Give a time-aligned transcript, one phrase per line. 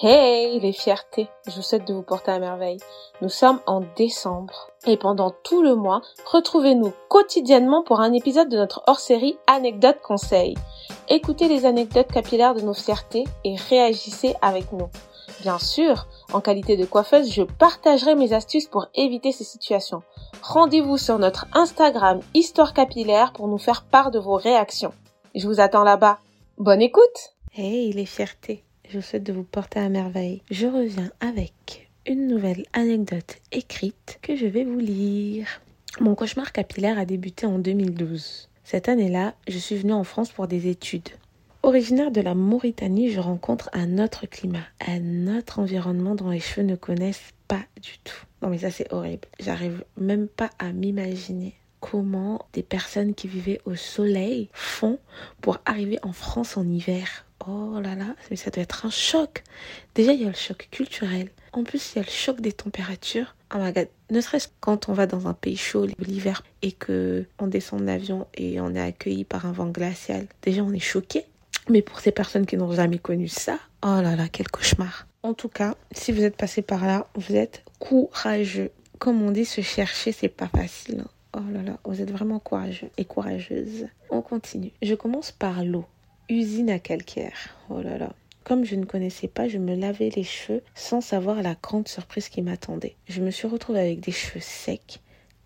[0.00, 2.80] Hey les fiertés, je vous souhaite de vous porter à merveille.
[3.20, 8.56] Nous sommes en décembre et pendant tout le mois, retrouvez-nous quotidiennement pour un épisode de
[8.56, 10.56] notre hors-série Anecdotes Conseils.
[11.08, 14.88] Écoutez les anecdotes capillaires de nos fiertés et réagissez avec nous.
[15.42, 20.02] Bien sûr, en qualité de coiffeuse, je partagerai mes astuces pour éviter ces situations.
[20.42, 24.94] Rendez-vous sur notre Instagram Histoire Capillaire pour nous faire part de vos réactions.
[25.34, 26.18] Je vous attends là-bas.
[26.56, 30.42] Bonne écoute Hey les fiertés je vous souhaite de vous porter à merveille.
[30.50, 35.46] Je reviens avec une nouvelle anecdote écrite que je vais vous lire.
[35.98, 38.50] Mon cauchemar capillaire a débuté en 2012.
[38.64, 41.08] Cette année-là, je suis venue en France pour des études.
[41.62, 46.66] Originaire de la Mauritanie, je rencontre un autre climat, un autre environnement dont les cheveux
[46.66, 48.26] ne connaissent pas du tout.
[48.42, 49.26] Non mais ça c'est horrible.
[49.40, 54.98] J'arrive même pas à m'imaginer comment des personnes qui vivaient au soleil font
[55.40, 57.24] pour arriver en France en hiver.
[57.46, 59.42] Oh là là, mais ça doit être un choc.
[59.94, 61.28] Déjà, il y a le choc culturel.
[61.52, 63.34] En plus, il y a le choc des températures.
[63.50, 67.80] God, ne serait-ce quand on va dans un pays chaud l'hiver et que on descend
[67.80, 70.26] de l'avion et on est accueilli par un vent glacial.
[70.42, 71.26] Déjà, on est choqué.
[71.68, 75.06] Mais pour ces personnes qui n'ont jamais connu ça, oh là là, quel cauchemar.
[75.22, 78.70] En tout cas, si vous êtes passé par là, vous êtes courageux.
[78.98, 81.00] Comme on dit, se chercher, c'est pas facile.
[81.00, 81.10] Hein.
[81.34, 83.86] Oh là là, vous êtes vraiment courageux et courageuse.
[84.10, 84.72] On continue.
[84.82, 85.86] Je commence par l'eau
[86.28, 87.56] usine à calcaire.
[87.70, 88.12] Oh là là.
[88.44, 92.28] Comme je ne connaissais pas, je me lavais les cheveux sans savoir la grande surprise
[92.28, 92.96] qui m'attendait.
[93.08, 95.00] Je me suis retrouvée avec des cheveux secs,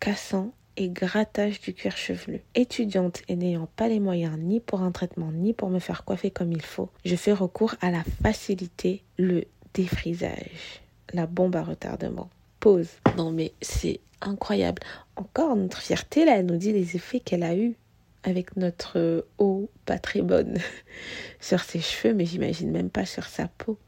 [0.00, 2.42] cassants et grattage du cuir chevelu.
[2.54, 6.30] Étudiante et n'ayant pas les moyens ni pour un traitement ni pour me faire coiffer
[6.30, 10.82] comme il faut, je fais recours à la facilité, le défrisage,
[11.12, 12.28] la bombe à retardement.
[12.58, 12.88] Pause.
[13.16, 14.82] Non mais c'est incroyable.
[15.16, 17.76] Encore notre fierté là, elle nous dit les effets qu'elle a eus
[18.22, 20.58] avec notre eau pas très bonne
[21.40, 23.78] sur ses cheveux, mais j'imagine même pas sur sa peau.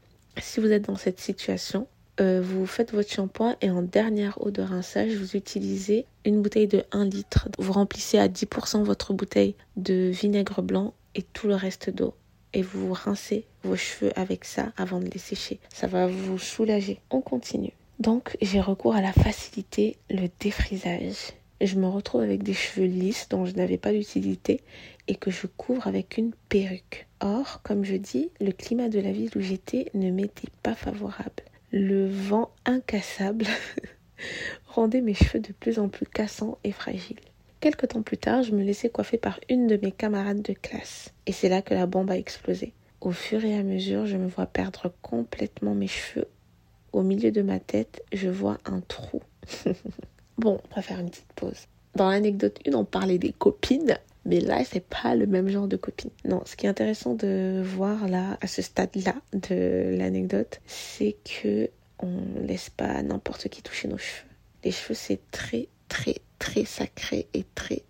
[0.41, 1.87] Si vous êtes dans cette situation,
[2.19, 6.67] euh, vous faites votre shampoing et en dernière eau de rinçage, vous utilisez une bouteille
[6.67, 7.49] de 1 litre.
[7.57, 12.13] Vous remplissez à 10% votre bouteille de vinaigre blanc et tout le reste d'eau.
[12.53, 15.59] Et vous rincez vos cheveux avec ça avant de les sécher.
[15.73, 16.99] Ça va vous soulager.
[17.09, 17.73] On continue.
[17.99, 21.33] Donc j'ai recours à la facilité, le défrisage
[21.67, 24.61] je me retrouve avec des cheveux lisses dont je n'avais pas d'utilité
[25.07, 27.07] et que je couvre avec une perruque.
[27.19, 31.43] Or, comme je dis, le climat de la ville où j'étais ne m'était pas favorable.
[31.71, 33.45] Le vent incassable
[34.67, 37.19] rendait mes cheveux de plus en plus cassants et fragiles.
[37.59, 41.13] Quelque temps plus tard, je me laissais coiffer par une de mes camarades de classe.
[41.25, 42.73] Et c'est là que la bombe a explosé.
[42.99, 46.27] Au fur et à mesure, je me vois perdre complètement mes cheveux.
[46.91, 49.21] Au milieu de ma tête, je vois un trou.
[50.43, 51.67] Bon, on va faire une petite pause.
[51.95, 53.97] Dans l'anecdote 1, on parlait des copines.
[54.25, 56.09] Mais là, c'est pas le même genre de copines.
[56.25, 61.69] Non, ce qui est intéressant de voir là, à ce stade-là de l'anecdote, c'est que
[61.99, 64.27] on laisse pas n'importe qui toucher nos cheveux.
[64.65, 67.83] Les cheveux, c'est très, très, très sacré et très,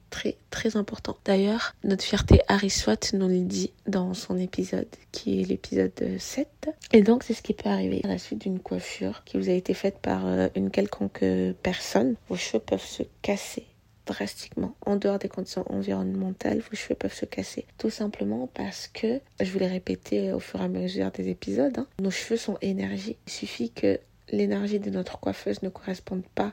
[0.53, 1.18] très, important.
[1.25, 6.47] D'ailleurs, notre fierté Harry Swat nous le dit dans son épisode, qui est l'épisode 7.
[6.94, 9.53] Et donc, c'est ce qui peut arriver à la suite d'une coiffure qui vous a
[9.53, 11.25] été faite par euh, une quelconque
[11.62, 12.16] personne.
[12.30, 13.66] Vos cheveux peuvent se casser
[14.06, 17.66] drastiquement en dehors des conditions environnementales, vos cheveux peuvent se casser.
[17.78, 21.78] Tout simplement parce que, je vous l'ai répété au fur et à mesure des épisodes,
[21.78, 23.18] hein, nos cheveux sont énergie.
[23.28, 24.00] Il suffit que
[24.30, 26.52] l'énergie de notre coiffeuse ne corresponde pas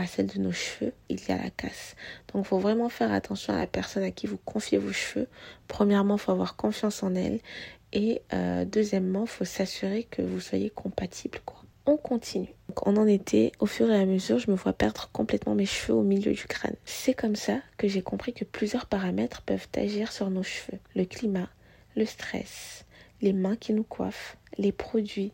[0.00, 1.94] à celle de nos cheveux, il y a la casse.
[2.32, 5.28] Donc il faut vraiment faire attention à la personne à qui vous confiez vos cheveux.
[5.68, 7.40] Premièrement, il faut avoir confiance en elle.
[7.92, 11.38] Et euh, deuxièmement, il faut s'assurer que vous soyez compatible.
[11.44, 11.62] Quoi.
[11.86, 12.48] On continue.
[12.68, 15.66] Donc, on en était, au fur et à mesure, je me vois perdre complètement mes
[15.66, 16.74] cheveux au milieu du crâne.
[16.84, 20.78] C'est comme ça que j'ai compris que plusieurs paramètres peuvent agir sur nos cheveux.
[20.96, 21.48] Le climat,
[21.94, 22.84] le stress,
[23.22, 25.32] les mains qui nous coiffent, les produits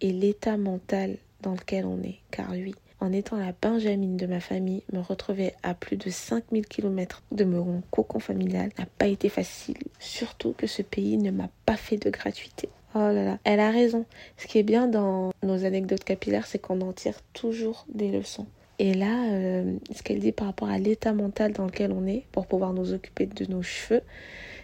[0.00, 2.18] et l'état mental dans lequel on est.
[2.32, 6.66] Car oui, en étant la benjamine de ma famille, me retrouver à plus de 5000
[6.66, 9.78] km de mon cocon familial n'a pas été facile.
[9.98, 12.68] Surtout que ce pays ne m'a pas fait de gratuité.
[12.94, 14.04] Oh là là, elle a raison.
[14.36, 18.46] Ce qui est bien dans nos anecdotes capillaires, c'est qu'on en tire toujours des leçons.
[18.78, 22.26] Et là, euh, ce qu'elle dit par rapport à l'état mental dans lequel on est
[22.30, 24.02] pour pouvoir nous occuper de nos cheveux,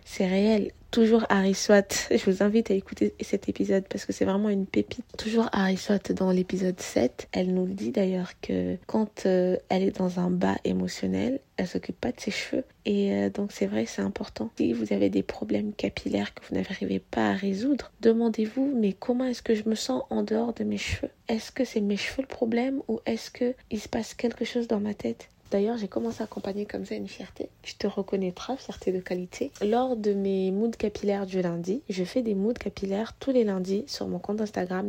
[0.09, 0.73] c'est réel.
[0.91, 1.53] Toujours Harry.
[2.11, 5.05] Je vous invite à écouter cet épisode parce que c'est vraiment une pépite.
[5.19, 5.79] Toujours Harry
[6.17, 7.29] dans l'épisode 7.
[7.33, 12.01] Elle nous dit d'ailleurs que quand euh, elle est dans un bas émotionnel, elle s'occupe
[12.01, 12.65] pas de ses cheveux.
[12.87, 14.51] Et euh, donc c'est vrai, c'est important.
[14.57, 19.27] Si vous avez des problèmes capillaires que vous n'arrivez pas à résoudre, demandez-vous mais comment
[19.27, 21.11] est-ce que je me sens en dehors de mes cheveux?
[21.29, 24.69] Est-ce que c'est mes cheveux le problème ou est-ce que il se passe quelque chose
[24.69, 25.29] dans ma tête?
[25.51, 27.49] D'ailleurs, j'ai commencé à accompagner comme ça une fierté.
[27.63, 29.51] Tu te reconnaîtras, fierté de qualité.
[29.63, 33.85] Lors de mes moods capillaires du lundi, je fais des moods capillaires tous les lundis
[33.87, 34.89] sur mon compte Instagram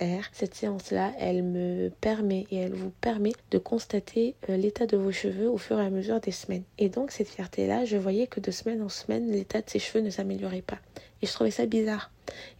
[0.00, 0.30] Air.
[0.32, 5.12] Cette séance-là, elle me permet et elle vous permet de constater euh, l'état de vos
[5.12, 6.64] cheveux au fur et à mesure des semaines.
[6.78, 10.04] Et donc, cette fierté-là, je voyais que de semaine en semaine, l'état de ses cheveux
[10.04, 10.78] ne s'améliorait pas.
[11.22, 12.10] Et je trouvais ça bizarre.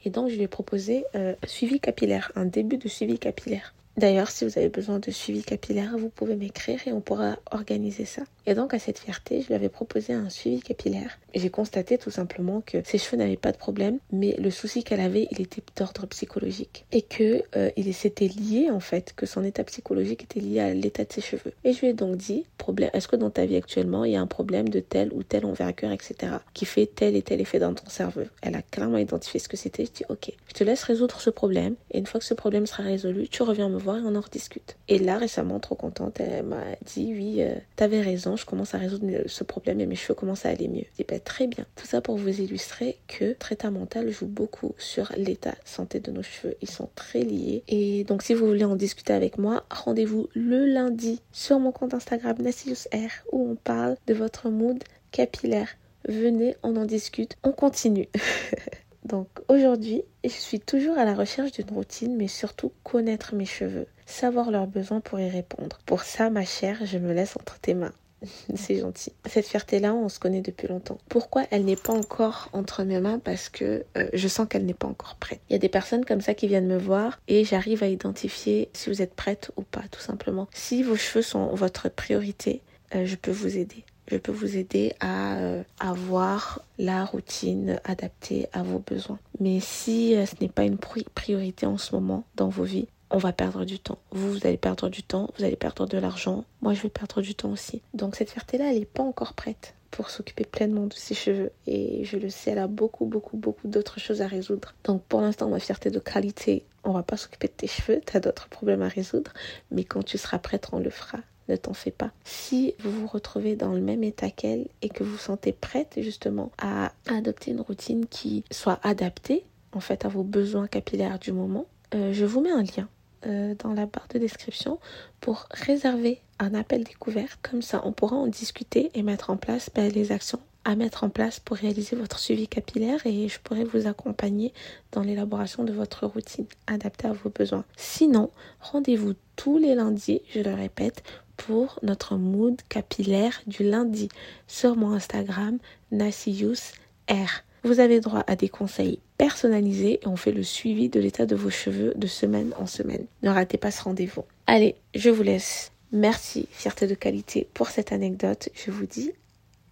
[0.04, 3.74] Et donc, je lui ai proposé euh, suivi capillaire, un début de suivi capillaire.
[3.98, 8.04] D'ailleurs, si vous avez besoin de suivi capillaire, vous pouvez m'écrire et on pourra organiser
[8.04, 8.22] ça.
[8.46, 11.18] Et donc, à cette fierté, je lui avais proposé un suivi capillaire.
[11.34, 15.00] J'ai constaté tout simplement que ses cheveux n'avaient pas de problème, mais le souci qu'elle
[15.00, 16.84] avait, il était d'ordre psychologique.
[16.92, 20.72] Et que euh, il s'était lié, en fait, que son état psychologique était lié à
[20.72, 21.52] l'état de ses cheveux.
[21.64, 24.16] Et je lui ai donc dit, problème, est-ce que dans ta vie actuellement, il y
[24.16, 27.58] a un problème de tel ou tel envergure, etc., qui fait tel et tel effet
[27.58, 28.22] dans ton cerveau?
[28.42, 29.86] Elle a clairement identifié ce que c'était.
[29.86, 31.74] Je dis, ok, je te laisse résoudre ce problème.
[31.90, 34.20] Et une fois que ce problème sera résolu, tu reviens me voir et on en
[34.20, 34.76] rediscute.
[34.88, 38.79] Et là, récemment, trop contente, elle m'a dit oui, euh, t'avais raison, je commence à
[38.79, 40.85] résoudre ce problème et mes cheveux commencent à aller mieux.
[40.93, 41.64] Je dis bah, très bien.
[41.76, 46.23] Tout ça pour vous illustrer que traitement mental joue beaucoup sur l'état santé de nos
[46.23, 46.56] cheveux.
[46.62, 47.62] Ils sont très liés.
[47.69, 51.94] Et donc, si vous voulez en discuter avec moi, rendez-vous le lundi sur mon compte
[51.94, 52.88] Instagram Nassius
[53.32, 55.69] où on parle de votre mood capillaire.
[56.08, 58.08] Venez, on en discute, on continue.
[59.08, 63.87] Donc aujourd'hui, je suis toujours à la recherche d'une routine, mais surtout connaître mes cheveux,
[64.05, 65.78] savoir leurs besoins pour y répondre.
[65.87, 67.94] Pour ça, ma chère, je me laisse entre tes mains.
[68.55, 69.12] C'est gentil.
[69.25, 70.99] Cette fierté-là, on se connaît depuis longtemps.
[71.08, 73.19] Pourquoi elle n'est pas encore entre mes mains?
[73.19, 75.40] Parce que euh, je sens qu'elle n'est pas encore prête.
[75.49, 78.69] Il y a des personnes comme ça qui viennent me voir et j'arrive à identifier
[78.75, 80.49] si vous êtes prête ou pas, tout simplement.
[80.52, 82.60] Si vos cheveux sont votre priorité,
[82.94, 88.49] euh, je peux vous aider je peux vous aider à euh, avoir la routine adaptée
[88.52, 89.19] à vos besoins.
[89.40, 93.19] Mais si euh, ce n'est pas une priorité en ce moment dans vos vies, on
[93.19, 93.99] va perdre du temps.
[94.10, 96.44] Vous, vous allez perdre du temps, vous allez perdre de l'argent.
[96.60, 97.82] Moi, je vais perdre du temps aussi.
[97.94, 101.50] Donc cette fierté-là, elle n'est pas encore prête pour s'occuper pleinement de ses cheveux.
[101.66, 104.75] Et je le sais, elle a beaucoup, beaucoup, beaucoup d'autres choses à résoudre.
[104.84, 108.16] Donc pour l'instant, ma fierté de qualité, on va pas s'occuper de tes cheveux, tu
[108.16, 109.32] as d'autres problèmes à résoudre.
[109.70, 112.10] Mais quand tu seras prête, on le fera ne t'en fais pas.
[112.24, 116.50] Si vous vous retrouvez dans le même état qu'elle et que vous sentez prête justement
[116.58, 121.66] à adopter une routine qui soit adaptée en fait à vos besoins capillaires du moment,
[121.94, 122.88] euh, je vous mets un lien
[123.26, 124.78] euh, dans la barre de description
[125.20, 127.38] pour réserver un appel découvert.
[127.42, 131.02] Comme ça, on pourra en discuter et mettre en place ben, les actions à mettre
[131.02, 134.52] en place pour réaliser votre suivi capillaire et je pourrai vous accompagner
[134.92, 137.64] dans l'élaboration de votre routine adaptée à vos besoins.
[137.76, 138.30] Sinon,
[138.60, 141.02] rendez-vous tous les lundis, je le répète,
[141.38, 144.11] pour notre mood capillaire du lundi
[144.46, 145.58] sur mon Instagram
[145.90, 146.73] Nassius
[147.08, 147.43] R.
[147.64, 151.35] Vous avez droit à des conseils personnalisés et on fait le suivi de l'état de
[151.35, 153.06] vos cheveux de semaine en semaine.
[153.23, 154.25] Ne ratez pas ce rendez-vous.
[154.46, 155.73] Allez, je vous laisse.
[155.90, 158.50] Merci, fierté de qualité, pour cette anecdote.
[158.55, 159.12] Je vous dis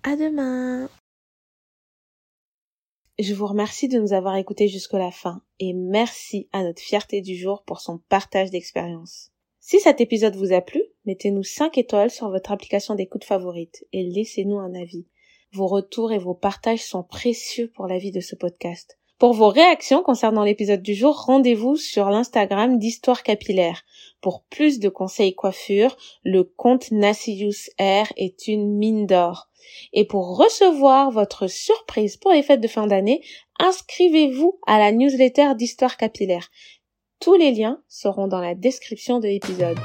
[0.02, 0.88] à demain.
[3.18, 7.20] Je vous remercie de nous avoir écoutés jusqu'à la fin et merci à notre fierté
[7.22, 9.30] du jour pour son partage d'expérience.
[9.60, 14.02] Si cet épisode vous a plu, mettez-nous 5 étoiles sur votre application d'écoute favorite et
[14.04, 15.06] laissez-nous un avis.
[15.52, 18.98] Vos retours et vos partages sont précieux pour la vie de ce podcast.
[19.18, 23.82] Pour vos réactions concernant l'épisode du jour, rendez-vous sur l'Instagram d'Histoire Capillaire.
[24.20, 29.48] Pour plus de conseils coiffure, le compte Nassius Air est une mine d'or.
[29.94, 33.22] Et pour recevoir votre surprise pour les fêtes de fin d'année,
[33.58, 36.50] inscrivez-vous à la newsletter d'Histoire Capillaire.
[37.18, 39.78] Tous les liens seront dans la description de l'épisode.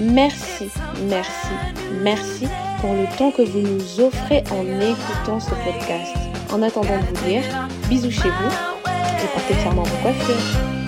[0.00, 0.70] Merci,
[1.10, 1.48] merci,
[2.02, 2.48] merci
[2.80, 6.16] pour le temps que vous nous offrez en écoutant ce podcast.
[6.50, 7.42] En attendant de vous dire,
[7.90, 8.50] bisous chez vous
[8.88, 10.79] et portez fièrement vos coiffures.